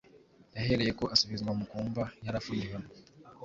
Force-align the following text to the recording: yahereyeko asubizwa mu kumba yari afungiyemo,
yahereyeko 0.55 1.03
asubizwa 1.13 1.51
mu 1.59 1.65
kumba 1.71 2.03
yari 2.25 2.37
afungiyemo, 2.41 2.89